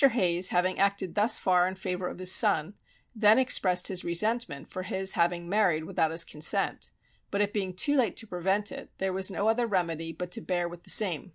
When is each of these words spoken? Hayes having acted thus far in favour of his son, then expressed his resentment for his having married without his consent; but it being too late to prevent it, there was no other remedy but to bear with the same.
Hayes 0.13 0.47
having 0.49 0.79
acted 0.79 1.13
thus 1.13 1.37
far 1.37 1.67
in 1.67 1.75
favour 1.75 2.07
of 2.07 2.17
his 2.17 2.31
son, 2.31 2.73
then 3.15 3.37
expressed 3.37 3.87
his 3.87 4.03
resentment 4.03 4.67
for 4.67 4.81
his 4.81 5.13
having 5.13 5.47
married 5.47 5.83
without 5.83 6.09
his 6.09 6.25
consent; 6.25 6.89
but 7.29 7.39
it 7.39 7.53
being 7.53 7.71
too 7.75 7.95
late 7.95 8.17
to 8.17 8.25
prevent 8.25 8.71
it, 8.71 8.89
there 8.97 9.13
was 9.13 9.29
no 9.29 9.47
other 9.47 9.67
remedy 9.67 10.11
but 10.11 10.31
to 10.31 10.41
bear 10.41 10.67
with 10.67 10.85
the 10.85 10.89
same. 10.89 11.29